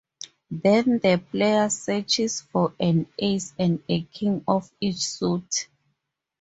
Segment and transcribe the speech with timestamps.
[0.49, 5.67] Then the player searches for an Ace and a King of each suit.